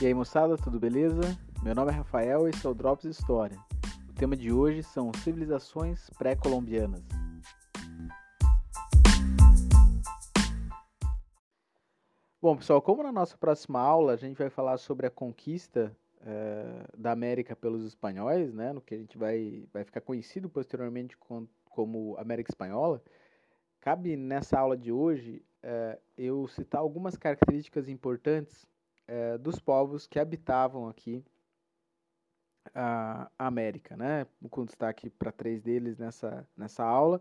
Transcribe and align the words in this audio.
E 0.00 0.06
aí 0.06 0.14
moçada, 0.14 0.56
tudo 0.56 0.80
beleza? 0.80 1.20
Meu 1.62 1.74
nome 1.74 1.90
é 1.90 1.94
Rafael 1.94 2.46
e 2.46 2.50
esse 2.50 2.66
é 2.66 2.70
o 2.70 2.72
Drops 2.72 3.04
História. 3.04 3.58
O 4.08 4.14
tema 4.14 4.34
de 4.34 4.50
hoje 4.50 4.82
são 4.82 5.12
civilizações 5.12 6.08
pré-colombianas. 6.16 7.02
Bom 12.40 12.56
pessoal, 12.56 12.80
como 12.80 13.02
na 13.02 13.12
nossa 13.12 13.36
próxima 13.36 13.78
aula 13.78 14.14
a 14.14 14.16
gente 14.16 14.38
vai 14.38 14.48
falar 14.48 14.78
sobre 14.78 15.06
a 15.06 15.10
conquista 15.10 15.94
é, 16.22 16.86
da 16.96 17.12
América 17.12 17.54
pelos 17.54 17.84
espanhóis, 17.84 18.54
né, 18.54 18.72
no 18.72 18.80
que 18.80 18.94
a 18.94 18.98
gente 18.98 19.18
vai, 19.18 19.68
vai 19.70 19.84
ficar 19.84 20.00
conhecido 20.00 20.48
posteriormente 20.48 21.14
com, 21.18 21.46
como 21.68 22.16
América 22.16 22.50
Espanhola, 22.50 23.02
cabe 23.82 24.16
nessa 24.16 24.58
aula 24.58 24.78
de 24.78 24.90
hoje 24.90 25.44
é, 25.62 25.98
eu 26.16 26.48
citar 26.48 26.80
algumas 26.80 27.18
características 27.18 27.86
importantes 27.86 28.66
é, 29.10 29.36
dos 29.36 29.58
povos 29.58 30.06
que 30.06 30.20
habitavam 30.20 30.88
aqui 30.88 31.24
a 32.72 33.28
América, 33.36 33.96
né? 33.96 34.24
Com 34.48 34.64
destaque 34.64 35.10
para 35.10 35.32
três 35.32 35.60
deles 35.60 35.98
nessa, 35.98 36.46
nessa 36.56 36.84
aula: 36.84 37.20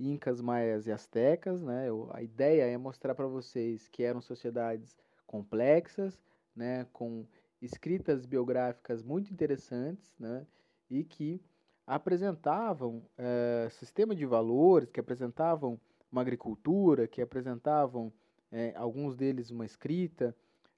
Incas, 0.00 0.40
Maias 0.40 0.86
e 0.86 0.92
Astecas, 0.92 1.62
né? 1.62 1.90
Eu, 1.90 2.08
a 2.14 2.22
ideia 2.22 2.62
é 2.62 2.78
mostrar 2.78 3.14
para 3.14 3.26
vocês 3.26 3.86
que 3.86 4.02
eram 4.02 4.22
sociedades 4.22 4.96
complexas, 5.26 6.18
né? 6.54 6.86
Com 6.90 7.26
escritas 7.60 8.24
biográficas 8.24 9.02
muito 9.02 9.30
interessantes, 9.30 10.14
né? 10.18 10.46
E 10.88 11.04
que 11.04 11.42
apresentavam 11.86 13.02
é, 13.18 13.68
sistema 13.72 14.14
de 14.14 14.24
valores, 14.24 14.88
que 14.88 15.00
apresentavam 15.00 15.78
uma 16.10 16.22
agricultura, 16.22 17.06
que 17.06 17.20
apresentavam 17.20 18.10
é, 18.50 18.72
alguns 18.74 19.14
deles 19.14 19.50
uma 19.50 19.66
escrita, 19.66 20.34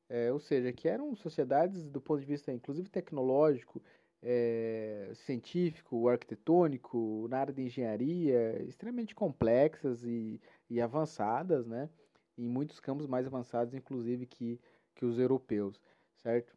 é, 0.09 0.33
ou 0.33 0.41
seja, 0.41 0.73
que 0.73 0.89
eram 0.89 1.15
sociedades 1.15 1.89
do 1.91 2.01
ponto 2.01 2.21
de 2.21 2.27
vista, 2.27 2.53
inclusive 2.53 2.89
tecnológico, 2.89 3.83
é, 4.23 5.11
científico, 5.15 6.09
arquitetônico, 6.09 7.27
na 7.29 7.39
área 7.39 7.53
de 7.53 7.63
engenharia, 7.63 8.63
extremamente 8.63 9.15
complexas 9.15 10.03
e, 10.05 10.41
e 10.69 10.81
avançadas, 10.81 11.67
né? 11.67 11.89
Em 12.37 12.49
muitos 12.49 12.81
campos 12.81 13.07
mais 13.07 13.27
avançados, 13.27 13.75
inclusive, 13.75 14.27
que, 14.27 14.61
que 14.95 15.05
os 15.05 15.19
europeus, 15.19 15.81
certo? 16.17 16.57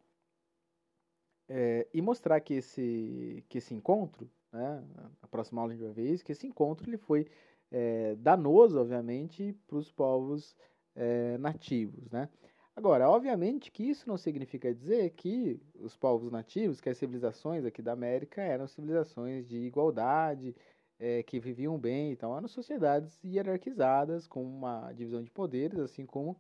É, 1.50 1.88
e 1.94 2.02
mostrar 2.02 2.40
que 2.40 2.54
esse, 2.56 3.44
que 3.50 3.58
esse 3.58 3.74
encontro, 3.74 4.30
né, 4.54 4.84
a 5.22 5.28
próxima 5.28 5.62
aula 5.62 5.74
a 5.74 5.76
gente 5.76 5.84
vai 5.84 5.94
ver 5.94 6.10
isso, 6.10 6.24
que 6.24 6.32
esse 6.32 6.48
encontro 6.48 6.90
ele 6.90 6.98
foi 6.98 7.28
é, 7.70 8.16
danoso, 8.16 8.80
obviamente, 8.80 9.54
para 9.68 9.78
os 9.78 9.92
povos 9.92 10.56
é, 10.96 11.38
nativos, 11.38 12.10
né? 12.10 12.30
Agora, 12.76 13.10
obviamente 13.10 13.70
que 13.70 13.84
isso 13.84 14.08
não 14.08 14.18
significa 14.18 14.74
dizer 14.74 15.10
que 15.12 15.60
os 15.76 15.96
povos 15.98 16.32
nativos, 16.32 16.80
que 16.80 16.90
as 16.90 16.98
civilizações 16.98 17.66
aqui 17.66 17.82
da 17.82 17.92
América 17.92 18.42
eram 18.42 18.66
civilizações 18.68 19.46
de 19.48 19.58
igualdade, 19.58 20.56
é, 20.98 21.22
que 21.24 21.40
viviam 21.40 21.78
bem, 21.78 22.12
então 22.12 22.36
eram 22.38 22.48
sociedades 22.48 23.20
hierarquizadas 23.24 24.28
com 24.28 24.44
uma 24.44 24.94
divisão 24.94 25.22
de 25.24 25.32
poderes, 25.32 25.80
assim 25.80 26.06
como 26.06 26.38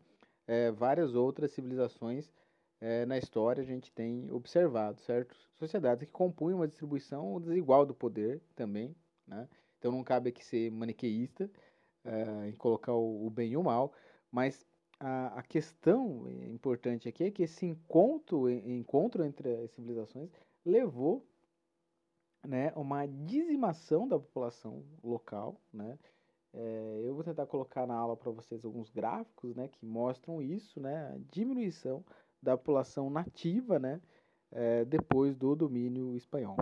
é, 0.47 0.71
várias 0.71 1.15
outras 1.15 1.52
civilizações 1.52 2.31
é, 2.79 3.05
na 3.05 3.17
história 3.17 3.61
a 3.61 3.65
gente 3.65 3.91
tem 3.91 4.31
observado, 4.31 5.02
certo? 5.02 5.35
Sociedades 5.53 6.05
que 6.05 6.11
compunham 6.11 6.59
uma 6.59 6.67
distribuição 6.67 7.41
desigual 7.41 7.85
do 7.85 7.93
poder 7.93 8.41
também, 8.55 8.95
né? 9.27 9.49
Então 9.79 9.91
não 9.91 10.03
cabe 10.03 10.29
aqui 10.29 10.45
ser 10.45 10.71
maniqueísta 10.71 11.49
em 12.47 12.53
colocar 12.53 12.93
o 12.93 13.29
bem 13.29 13.52
e 13.52 13.57
o 13.57 13.63
mal, 13.63 13.93
mas 14.31 14.65
a, 15.02 15.39
a 15.39 15.44
questão 15.44 16.30
importante 16.30 17.09
aqui 17.09 17.23
é 17.23 17.31
que 17.31 17.44
esse 17.44 17.66
encontro, 17.66 18.49
encontro 18.49 19.23
entre 19.23 19.55
as 19.64 19.71
civilizações 19.71 20.30
levou 20.64 21.26
né, 22.48 22.71
uma 22.76 23.05
dizimação 23.08 24.08
da 24.08 24.20
população 24.20 24.83
local, 25.03 25.59
né? 25.73 25.98
É, 26.53 27.02
eu 27.05 27.15
vou 27.15 27.23
tentar 27.23 27.45
colocar 27.48 27.87
na 27.87 27.95
aula 27.95 28.15
para 28.17 28.30
vocês 28.30 28.65
alguns 28.65 28.89
gráficos, 28.89 29.55
né, 29.55 29.70
que 29.70 29.86
mostram 29.86 30.42
isso, 30.42 30.81
né, 30.81 31.14
a 31.14 31.17
diminuição 31.31 32.03
da 32.43 32.58
população 32.58 33.09
nativa, 33.09 33.80
né, 33.80 34.02
é, 34.52 34.83
depois 34.83 35.33
do 35.33 35.55
domínio 35.55 36.14
espanhol. 36.17 36.58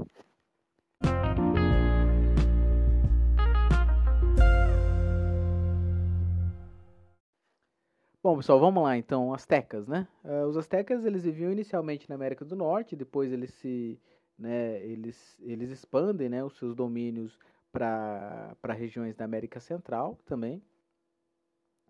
Bom, 8.21 8.35
pessoal, 8.35 8.59
vamos 8.59 8.83
lá 8.83 8.97
então, 8.97 9.33
astecas, 9.33 9.87
né? 9.87 10.05
Uh, 10.25 10.45
os 10.45 10.57
astecas 10.57 11.05
eles 11.05 11.23
viviam 11.23 11.53
inicialmente 11.53 12.09
na 12.09 12.15
América 12.15 12.43
do 12.43 12.53
Norte, 12.53 12.93
depois 12.93 13.31
eles 13.31 13.49
se, 13.53 13.97
né, 14.37 14.83
eles, 14.83 15.39
eles 15.41 15.69
expandem, 15.69 16.27
né, 16.27 16.43
os 16.43 16.57
seus 16.57 16.75
domínios 16.75 17.39
para 17.71 18.73
regiões 18.73 19.15
da 19.15 19.23
América 19.23 19.61
Central 19.61 20.19
também. 20.25 20.61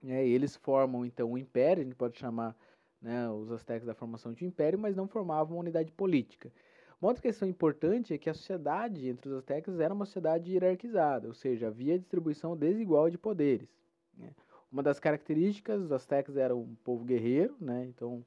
É, 0.04 0.24
eles 0.24 0.56
formam 0.56 1.04
então 1.04 1.32
um 1.32 1.38
império, 1.38 1.82
a 1.82 1.84
gente 1.84 1.96
pode 1.96 2.20
chamar 2.20 2.56
né, 3.02 3.28
os 3.32 3.52
astecas 3.52 3.88
da 3.88 3.96
formação 3.96 4.32
de 4.32 4.46
um 4.46 4.48
império, 4.48 4.78
mas 4.78 4.96
não 4.96 5.08
formavam 5.08 5.58
uma 5.58 5.62
unidade 5.62 5.92
política. 5.92 6.54
Uma 7.02 7.10
outra 7.10 7.24
questão 7.24 7.48
importante 7.48 8.14
é 8.14 8.20
que 8.20 8.30
a 8.30 8.36
sociedade 8.36 9.10
entre 9.10 9.30
os 9.30 9.36
astecas 9.36 9.80
era 9.80 9.92
uma 9.92 10.06
sociedade 10.06 10.52
hierarquizada, 10.52 11.28
ou 11.28 11.34
seja, 11.34 11.70
havia 11.70 11.98
distribuição 11.98 12.56
desigual 12.56 13.10
de 13.10 13.18
poderes. 13.18 13.68
Né? 14.16 14.30
Uma 14.72 14.84
das 14.84 15.00
características 15.00 15.82
dos 15.82 15.92
astecas 15.92 16.38
era 16.38 16.56
um 16.56 16.76
povo 16.84 17.04
guerreiro, 17.04 17.56
né? 17.60 17.86
Então, 17.86 18.18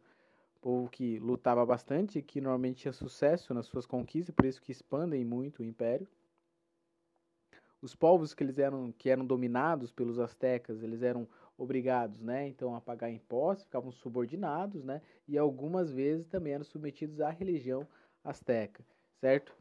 um 0.57 0.61
povo 0.61 0.91
que 0.91 1.19
lutava 1.19 1.65
bastante, 1.65 2.21
que 2.21 2.41
normalmente 2.41 2.83
tinha 2.83 2.93
sucesso 2.93 3.55
nas 3.55 3.67
suas 3.67 3.87
conquistas, 3.87 4.35
por 4.35 4.45
isso 4.45 4.61
que 4.61 4.73
expandem 4.73 5.25
muito 5.25 5.61
o 5.61 5.65
império. 5.65 6.07
Os 7.81 7.95
povos 7.95 8.33
que 8.33 8.45
eles 8.45 8.59
eram 8.59 8.93
que 8.93 9.11
eram 9.11 9.27
dominados 9.27 9.93
pelos 9.93 10.19
astecas, 10.19 10.83
eles 10.83 11.03
eram 11.03 11.29
obrigados, 11.57 12.21
né? 12.21 12.47
Então 12.49 12.75
a 12.75 12.81
pagar 12.81 13.11
impostos, 13.11 13.65
ficavam 13.65 13.93
subordinados, 13.93 14.85
né? 14.85 15.03
E 15.29 15.37
algumas 15.39 15.93
vezes 15.93 16.27
também 16.27 16.55
eram 16.55 16.65
submetidos 16.65 17.21
à 17.21 17.31
religião 17.31 17.87
asteca, 18.25 18.85
certo? 19.21 19.55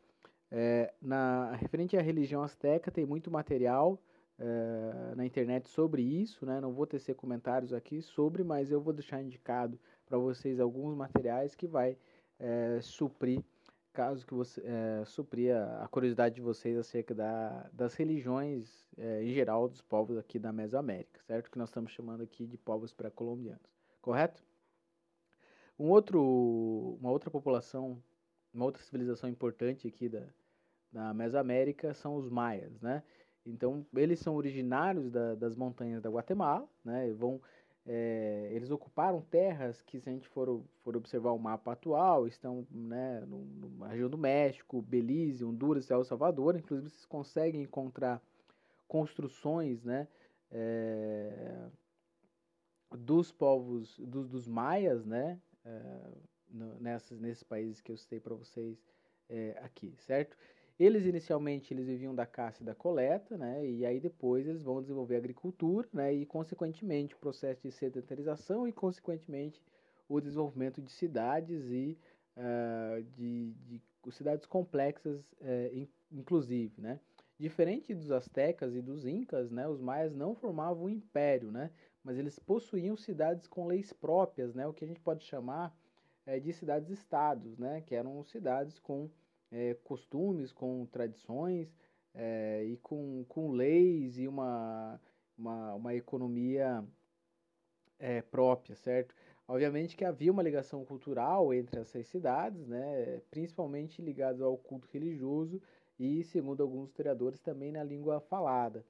É, 0.52 0.94
na 1.02 1.56
referente 1.56 1.98
à 1.98 2.02
religião 2.02 2.44
asteca 2.44 2.92
tem 2.92 3.06
muito 3.06 3.32
material 3.32 4.00
uh, 4.42 5.16
na 5.16 5.26
internet 5.26 5.70
sobre 5.70 6.02
isso, 6.02 6.46
né? 6.46 6.60
Não 6.60 6.74
vou 6.74 6.88
tecer 6.88 7.16
comentários 7.16 7.72
aqui 7.72 8.02
sobre, 8.02 8.44
mas 8.44 8.72
eu 8.72 8.82
vou 8.82 8.92
deixar 8.92 9.22
indicado 9.22 9.80
para 10.06 10.18
vocês 10.18 10.60
alguns 10.60 10.96
materiais 10.96 11.56
que 11.56 11.68
vai 11.68 11.98
uh, 12.40 12.82
suprir, 12.82 13.44
caso 13.94 14.26
que 14.26 14.34
você 14.34 14.62
uh, 14.62 15.06
suprir 15.06 15.56
a, 15.56 15.84
a, 15.84 15.88
curiosidade 15.88 16.36
de 16.36 16.42
vocês 16.42 16.78
acerca 16.78 17.14
da, 17.14 17.70
das 17.72 17.94
religiões 17.96 18.90
em 18.98 19.34
geral 19.34 19.68
dos 19.68 19.82
povos 19.82 20.18
aqui 20.18 20.38
da 20.38 20.52
Mesoamérica, 20.52 21.22
certo? 21.26 21.50
Que 21.50 21.58
nós 21.58 21.70
estamos 21.70 21.92
chamando 21.92 22.22
aqui 22.22 22.46
de 22.46 22.58
povos 22.58 22.94
pré-colombianos, 22.94 23.72
correto? 24.02 24.44
Um 25.80 25.90
outro, 25.90 26.98
uma 27.00 27.10
outra 27.10 27.32
população, 27.32 28.02
uma 28.54 28.66
outra 28.66 28.84
civilização 28.84 29.30
importante 29.30 29.88
aqui 29.88 30.08
da, 30.08 30.28
da 30.92 31.14
Mesoamérica 31.14 31.94
são 31.94 32.16
os 32.16 32.30
maias, 32.30 32.80
né? 32.82 33.02
Então, 33.46 33.86
eles 33.96 34.20
são 34.20 34.36
originários 34.36 35.10
da, 35.10 35.36
das 35.36 35.56
montanhas 35.56 36.02
da 36.02 36.10
Guatemala, 36.10 36.68
né? 36.86 37.12
Vão, 37.14 37.42
é, 37.86 38.50
eles 38.52 38.70
ocuparam 38.70 39.22
terras 39.22 39.82
que, 39.82 40.00
se 40.00 40.10
a 40.10 40.14
gente 40.14 40.28
for, 40.28 40.64
for 40.84 40.96
observar 40.96 41.32
o 41.32 41.40
mapa 41.40 41.72
atual, 41.72 42.28
estão 42.28 42.68
né, 42.70 43.22
no, 43.22 43.70
na 43.80 43.88
região 43.88 44.10
do 44.10 44.18
México, 44.18 44.82
Belize, 44.82 45.44
Honduras 45.44 45.90
El 45.90 46.04
Salvador. 46.04 46.56
Inclusive, 46.56 46.90
vocês 46.90 47.06
conseguem 47.06 47.64
encontrar 47.64 48.22
construções, 48.88 49.84
né? 49.84 50.08
É, 50.52 51.68
dos 52.92 53.32
povos, 53.32 53.98
dos, 54.00 54.48
maias, 54.48 55.06
né? 55.06 55.40
É, 55.66 56.12
no, 56.50 56.80
nessas, 56.80 57.20
nesses 57.20 57.44
países 57.44 57.82
que 57.82 57.92
eu 57.92 57.98
citei 57.98 58.20
para 58.20 58.36
vocês 58.36 58.78
aqui, 59.64 59.96
certo? 60.00 60.36
Eles 60.82 61.06
inicialmente 61.06 61.72
eles 61.72 61.86
viviam 61.86 62.16
da 62.16 62.26
caça 62.26 62.64
e 62.64 62.66
da 62.66 62.74
coleta, 62.74 63.38
né? 63.38 63.64
E 63.64 63.86
aí 63.86 64.00
depois 64.00 64.48
eles 64.48 64.64
vão 64.64 64.82
desenvolver 64.82 65.14
a 65.14 65.20
agricultura, 65.20 65.88
né? 65.94 66.12
E 66.12 66.26
consequentemente 66.26 67.14
o 67.14 67.20
processo 67.20 67.62
de 67.62 67.72
sedentarização 67.72 68.68
e 68.68 68.72
consequentemente 68.72 69.62
o 70.10 70.20
desenvolvimento 70.20 70.82
de 70.82 70.92
cidades 70.92 71.70
e 71.70 71.96
uh, 72.36 73.04
de, 73.16 73.54
de, 73.68 73.82
cidades 74.12 74.48
complexas, 74.48 75.32
uh, 75.34 75.88
inclusive, 76.12 76.82
né? 76.82 77.00
Diferente 77.38 77.94
dos 77.94 78.10
astecas 78.10 78.76
e 78.76 78.82
dos 78.82 79.06
incas, 79.06 79.52
né? 79.52 79.68
Os 79.68 79.80
maias 79.80 80.16
não 80.16 80.34
formavam 80.34 80.86
um 80.86 80.90
império, 80.90 81.52
né? 81.52 81.70
Mas 82.04 82.18
eles 82.18 82.40
possuíam 82.40 82.98
cidades 82.98 83.46
com 83.46 83.68
leis 83.68 83.94
próprias, 83.94 84.56
né? 84.56 84.66
O 84.66 84.74
que 84.74 84.84
a 84.84 84.88
gente 84.88 85.00
pode 85.00 85.26
chamar 85.26 85.72
uh, 86.26 86.42
de 86.42 86.52
cidades-estados, 86.52 87.56
né? 87.60 87.82
Que 87.82 87.94
eram 87.94 88.24
cidades 88.24 88.80
com 88.80 89.12
é, 89.52 89.74
costumes, 89.84 90.52
com 90.52 90.86
tradições 90.86 91.74
é, 92.14 92.64
e 92.66 92.78
com, 92.78 93.26
com 93.28 93.52
leis 93.52 94.18
e 94.18 94.28
uma, 94.28 95.00
uma, 95.38 95.74
uma 95.76 95.96
economia 95.96 96.84
é, 98.00 98.22
própria, 98.22 98.76
certo? 98.76 99.14
Obviamente 99.48 99.98
que 99.98 100.06
havia 100.06 100.32
uma 100.32 100.44
ligação 100.44 100.86
cultural 100.86 101.54
entre 101.54 101.82
essas 101.82 102.08
cidades, 102.08 102.66
né, 102.68 103.22
principalmente 103.30 104.02
ligado 104.02 104.46
ao 104.46 104.58
culto 104.58 104.88
religioso 104.92 105.62
e, 106.00 106.24
segundo 106.24 106.64
alguns 106.64 106.90
historiadores, 106.90 107.40
também 107.42 107.72
na 107.72 107.84
língua 107.84 108.22
falada. 108.22 108.86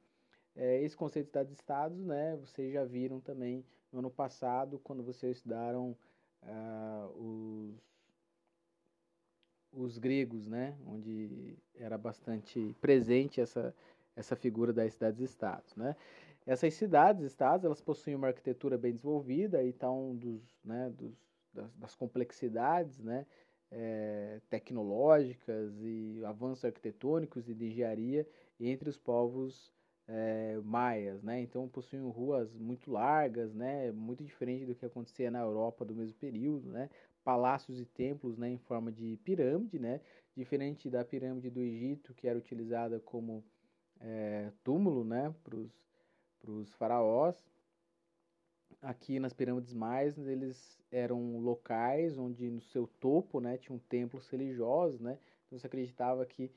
É, 0.55 0.81
esse 0.83 0.95
conceito 0.95 1.25
de 1.25 1.31
cidades-estados, 1.31 1.97
né, 2.05 2.37
vocês 2.37 2.71
já 2.71 2.85
viram 2.85 3.19
também 3.19 3.65
no 3.91 3.99
ano 3.99 4.11
passado, 4.11 4.79
quando 4.83 5.03
vocês 5.03 5.37
estudaram 5.37 5.97
ah, 6.43 7.09
os, 7.15 7.75
os 9.73 9.97
gregos, 9.97 10.47
né, 10.47 10.75
onde 10.85 11.57
era 11.75 11.97
bastante 11.97 12.75
presente 12.81 13.39
essa, 13.39 13.73
essa 14.15 14.35
figura 14.35 14.73
das 14.73 14.93
cidades-estados. 14.93 15.75
Né. 15.75 15.95
Essas 16.45 16.73
cidades-estados, 16.73 17.65
elas 17.65 17.81
possuem 17.81 18.15
uma 18.15 18.27
arquitetura 18.27 18.77
bem 18.77 18.93
desenvolvida 18.93 19.63
e 19.63 19.71
tá 19.71 19.89
um 19.91 20.15
dos, 20.15 20.41
né, 20.63 20.91
dos, 20.97 21.13
das, 21.53 21.73
das 21.75 21.95
complexidades, 21.95 22.99
né, 22.99 23.25
é, 23.71 24.41
tecnológicas 24.49 25.73
e 25.81 26.21
avanços 26.25 26.65
arquitetônicos 26.65 27.47
e 27.47 27.53
de 27.53 27.67
engenharia 27.67 28.27
entre 28.59 28.89
os 28.89 28.97
povos 28.97 29.71
é, 30.07 30.59
maias, 30.63 31.23
né? 31.23 31.41
Então 31.41 31.69
possuem 31.69 32.01
ruas 32.09 32.53
muito 32.53 32.91
largas, 32.91 33.53
né? 33.53 33.91
Muito 33.91 34.23
diferente 34.23 34.65
do 34.65 34.75
que 34.75 34.85
acontecia 34.85 35.31
na 35.31 35.39
Europa 35.39 35.85
do 35.85 35.95
mesmo 35.95 36.15
período, 36.17 36.69
né? 36.69 36.89
Palácios 37.23 37.79
e 37.79 37.85
templos, 37.85 38.37
né? 38.37 38.49
Em 38.49 38.57
forma 38.57 38.91
de 38.91 39.17
pirâmide, 39.23 39.79
né? 39.79 40.01
Diferente 40.35 40.89
da 40.89 41.03
pirâmide 41.03 41.49
do 41.49 41.61
Egito, 41.61 42.13
que 42.13 42.27
era 42.27 42.37
utilizada 42.37 42.99
como 42.99 43.43
é, 43.99 44.51
túmulo, 44.63 45.03
né? 45.03 45.33
Para 45.43 46.51
os 46.51 46.73
faraós. 46.75 47.35
Aqui 48.81 49.19
nas 49.19 49.33
pirâmides 49.33 49.73
maias, 49.73 50.17
eles 50.17 50.79
eram 50.91 51.37
locais 51.39 52.17
onde 52.17 52.49
no 52.49 52.61
seu 52.61 52.87
topo, 52.99 53.39
né? 53.39 53.57
Tinham 53.57 53.77
templos 53.77 54.27
religiosos, 54.27 54.99
né? 54.99 55.19
Então 55.45 55.59
você 55.59 55.67
acreditava 55.67 56.25
que 56.25 56.51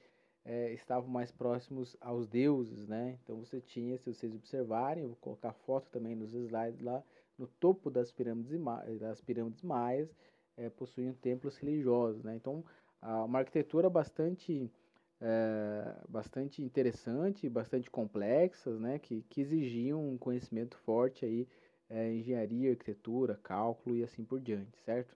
é, 0.45 0.73
estavam 0.73 1.09
mais 1.09 1.33
próximos 1.33 1.97
aos 2.01 2.29
deuses, 2.29 2.87
né? 2.87 3.19
Então 3.23 3.37
você 3.39 3.61
tinha, 3.61 3.97
se 3.99 4.13
vocês 4.13 4.35
observarem, 4.35 5.07
vou 5.07 5.17
colocar 5.17 5.53
foto 5.53 5.91
também 5.91 6.15
nos 6.15 6.35
slides 6.35 6.81
lá, 6.81 7.03
no 7.39 7.47
topo 7.47 7.91
das 7.91 8.13
pirâmides, 8.13 8.53
das 9.01 9.21
pirâmides 9.21 9.63
maias, 9.63 10.15
é, 10.57 10.69
possuíam 10.71 11.15
templos 11.15 11.57
religiosos, 11.57 12.23
né? 12.23 12.35
Então, 12.37 12.65
uma 13.03 13.41
arquitetura 13.41 13.91
bastante, 13.91 14.73
é, 15.21 15.95
bastante 16.09 16.63
interessante, 16.63 17.49
bastante 17.49 17.91
complexas, 17.91 18.81
né? 18.81 18.99
Que, 18.99 19.23
que 19.29 19.41
exigiam 19.41 20.09
um 20.09 20.17
conhecimento 20.17 20.77
forte 20.79 21.25
aí, 21.25 21.47
é, 21.91 22.13
engenharia, 22.13 22.71
arquitetura, 22.71 23.39
cálculo 23.43 23.97
e 23.97 24.03
assim 24.03 24.25
por 24.25 24.41
diante, 24.41 24.79
certo? 24.79 25.15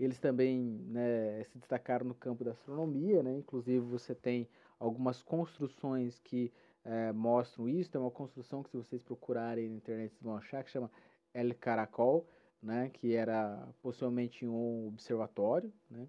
Eles 0.00 0.18
também 0.18 0.58
né, 0.88 1.44
se 1.44 1.58
destacaram 1.58 2.06
no 2.06 2.14
campo 2.14 2.42
da 2.42 2.52
astronomia, 2.52 3.22
né? 3.22 3.36
inclusive 3.36 3.78
você 3.78 4.14
tem 4.14 4.48
algumas 4.78 5.22
construções 5.22 6.18
que 6.18 6.52
é, 6.84 7.12
mostram 7.12 7.68
isso. 7.68 7.90
Tem 7.90 8.00
uma 8.00 8.10
construção 8.10 8.62
que, 8.62 8.70
se 8.70 8.76
vocês 8.76 9.02
procurarem 9.02 9.68
na 9.68 9.76
internet, 9.76 10.10
vocês 10.10 10.22
vão 10.22 10.36
achar, 10.36 10.64
que 10.64 10.70
chama 10.70 10.90
El 11.32 11.54
Caracol, 11.54 12.26
né? 12.62 12.90
que 12.90 13.14
era 13.14 13.68
possivelmente 13.82 14.46
um 14.46 14.88
observatório. 14.88 15.72
Né? 15.90 16.06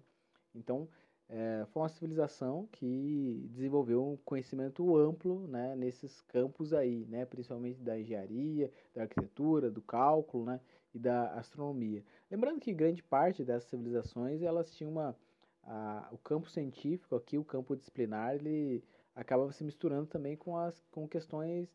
Então, 0.54 0.88
é, 1.28 1.64
foi 1.72 1.82
uma 1.82 1.88
civilização 1.88 2.68
que 2.70 3.48
desenvolveu 3.50 4.06
um 4.06 4.16
conhecimento 4.18 4.96
amplo 4.96 5.46
né, 5.48 5.74
nesses 5.74 6.20
campos 6.22 6.74
aí, 6.74 7.06
né, 7.06 7.24
principalmente 7.24 7.82
da 7.82 7.98
engenharia, 7.98 8.70
da 8.94 9.02
arquitetura, 9.02 9.70
do 9.70 9.80
cálculo 9.80 10.44
né, 10.44 10.60
e 10.94 10.98
da 10.98 11.32
astronomia. 11.32 12.04
Lembrando 12.30 12.60
que 12.60 12.74
grande 12.74 13.02
parte 13.02 13.42
dessas 13.42 13.68
civilizações 13.70 14.42
elas 14.42 14.70
tinham 14.74 14.92
uma, 14.92 15.16
a, 15.62 16.08
o 16.12 16.18
campo 16.18 16.50
científico 16.50 17.16
aqui, 17.16 17.38
o 17.38 17.44
campo 17.44 17.74
disciplinar, 17.74 18.34
ele 18.34 18.84
acaba 19.14 19.50
se 19.50 19.64
misturando 19.64 20.06
também 20.06 20.36
com 20.36 20.56
as 20.56 20.84
com 20.90 21.08
questões 21.08 21.68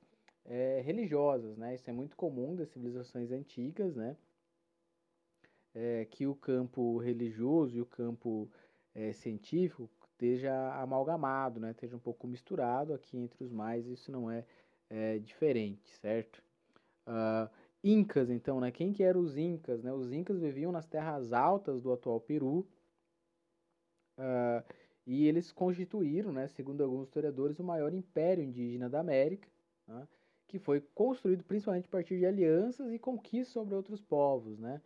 é, 0.45 0.81
religiosas, 0.81 1.57
né? 1.57 1.75
Isso 1.75 1.89
é 1.89 1.93
muito 1.93 2.15
comum 2.15 2.55
das 2.55 2.69
civilizações 2.69 3.31
antigas, 3.31 3.95
né? 3.95 4.15
É, 5.73 6.05
que 6.05 6.25
o 6.25 6.35
campo 6.35 6.97
religioso 6.97 7.77
e 7.77 7.81
o 7.81 7.85
campo 7.85 8.49
é, 8.93 9.13
científico 9.13 9.89
esteja 10.11 10.73
amalgamado, 10.81 11.59
né? 11.59 11.71
esteja 11.71 11.95
um 11.95 11.99
pouco 11.99 12.27
misturado 12.27 12.93
aqui 12.93 13.17
entre 13.17 13.43
os 13.43 13.51
mais, 13.51 13.87
isso 13.87 14.11
não 14.11 14.29
é, 14.29 14.45
é 14.89 15.17
diferente, 15.19 15.89
certo? 15.97 16.43
Uh, 17.07 17.49
Incas, 17.81 18.29
então, 18.29 18.59
né? 18.59 18.71
Quem 18.71 18.91
que 18.91 19.03
eram 19.03 19.21
os 19.21 19.37
Incas? 19.37 19.81
Né? 19.81 19.93
Os 19.93 20.11
Incas 20.11 20.37
viviam 20.39 20.71
nas 20.71 20.85
terras 20.85 21.31
altas 21.31 21.81
do 21.81 21.93
atual 21.93 22.19
Peru 22.19 22.67
uh, 24.17 24.73
e 25.07 25.25
eles 25.25 25.51
constituíram, 25.51 26.33
né, 26.33 26.47
segundo 26.49 26.83
alguns 26.83 27.07
historiadores, 27.07 27.57
o 27.57 27.63
maior 27.63 27.93
império 27.93 28.43
indígena 28.43 28.89
da 28.89 28.99
América, 28.99 29.47
né? 29.87 30.07
que 30.47 30.59
foi 30.59 30.81
construído 30.93 31.43
principalmente 31.43 31.85
a 31.85 31.89
partir 31.89 32.19
de 32.19 32.25
alianças 32.25 32.91
e 32.91 32.99
conquistas 32.99 33.53
sobre 33.53 33.75
outros 33.75 34.01
povos, 34.01 34.59
né? 34.59 34.81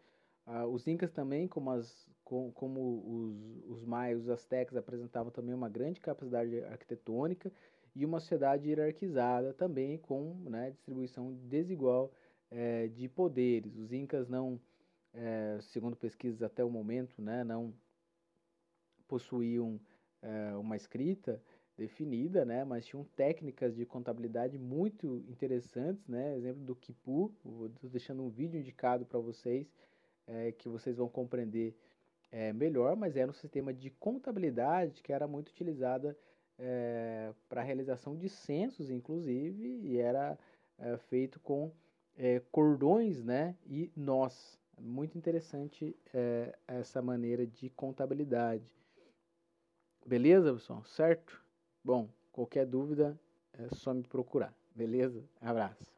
Uh, 0.45 0.67
os 0.67 0.85
Incas 0.87 1.11
também, 1.11 1.47
como 1.47 1.71
as 1.71 2.11
com, 2.23 2.51
como 2.51 3.03
os, 3.05 3.77
os 3.77 3.85
maias, 3.85 4.21
os 4.21 4.29
astecas 4.29 4.77
apresentavam 4.77 5.31
também 5.31 5.53
uma 5.53 5.69
grande 5.69 5.99
capacidade 5.99 6.63
arquitetônica 6.63 7.51
e 7.95 8.05
uma 8.05 8.19
sociedade 8.19 8.67
hierarquizada 8.67 9.53
também 9.53 9.97
com 9.97 10.35
né, 10.49 10.71
distribuição 10.71 11.33
desigual 11.47 12.11
é, 12.49 12.87
de 12.87 13.07
poderes. 13.07 13.75
Os 13.77 13.91
incas 13.91 14.27
não, 14.27 14.59
é, 15.13 15.59
segundo 15.61 15.95
pesquisas 15.95 16.41
até 16.41 16.63
o 16.63 16.69
momento, 16.69 17.21
né, 17.21 17.43
não 17.43 17.73
possuíam 19.07 19.79
é, 20.21 20.55
uma 20.55 20.75
escrita 20.75 21.41
definida, 21.77 22.45
né, 22.45 22.63
mas 22.63 22.85
tinham 22.85 23.03
técnicas 23.15 23.75
de 23.75 23.85
contabilidade 23.85 24.57
muito 24.57 25.23
interessantes, 25.27 26.07
né, 26.07 26.35
exemplo 26.37 26.63
do 26.63 26.75
Kipu, 26.75 27.31
vou 27.43 27.69
deixando 27.83 28.23
um 28.23 28.29
vídeo 28.29 28.59
indicado 28.59 29.05
para 29.05 29.19
vocês, 29.19 29.67
é, 30.27 30.51
que 30.51 30.69
vocês 30.69 30.97
vão 30.97 31.09
compreender 31.09 31.75
é, 32.31 32.51
melhor, 32.51 32.95
mas 32.95 33.15
era 33.15 33.29
um 33.29 33.33
sistema 33.33 33.73
de 33.73 33.89
contabilidade 33.91 35.01
que 35.01 35.13
era 35.13 35.27
muito 35.27 35.49
utilizada 35.49 36.17
é, 36.57 37.31
para 37.47 37.61
a 37.61 37.63
realização 37.63 38.15
de 38.15 38.29
censos, 38.29 38.89
inclusive, 38.89 39.79
e 39.83 39.97
era 39.97 40.37
é, 40.77 40.97
feito 40.97 41.39
com 41.39 41.71
é, 42.17 42.41
cordões 42.51 43.23
né, 43.23 43.55
e 43.67 43.91
nós. 43.95 44.59
Muito 44.79 45.17
interessante 45.17 45.95
é, 46.13 46.57
essa 46.67 47.01
maneira 47.01 47.45
de 47.45 47.69
contabilidade. 47.69 48.65
Beleza, 50.05 50.51
pessoal? 50.53 50.83
Certo? 50.83 51.41
Bom, 51.83 52.09
qualquer 52.31 52.65
dúvida 52.65 53.17
é 53.53 53.67
só 53.75 53.93
me 53.93 54.03
procurar. 54.03 54.53
Beleza? 54.75 55.23
Abraço. 55.39 55.92